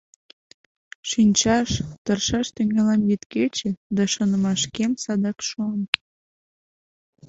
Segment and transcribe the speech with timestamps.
[1.09, 1.69] Шинчаш,
[2.03, 5.81] тыршаш тӱҥалам йӱд-кече— да шонымашкем садак шуам.